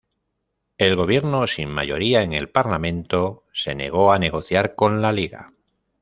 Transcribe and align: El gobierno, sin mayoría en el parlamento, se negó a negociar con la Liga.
El 0.79 0.95
gobierno, 0.95 1.45
sin 1.45 1.69
mayoría 1.69 2.23
en 2.23 2.33
el 2.33 2.49
parlamento, 2.49 3.43
se 3.53 3.75
negó 3.75 4.11
a 4.11 4.17
negociar 4.17 4.73
con 4.73 4.99
la 4.99 5.11
Liga. 5.11 5.53